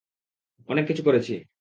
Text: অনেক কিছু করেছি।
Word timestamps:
অনেক 0.69 0.85
কিছু 0.87 1.03
করেছি। 1.03 1.33